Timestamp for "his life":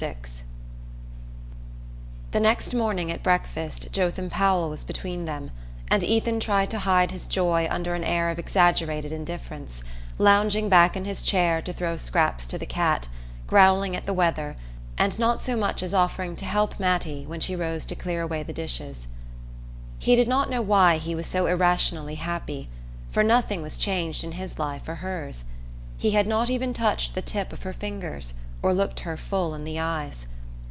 24.31-24.89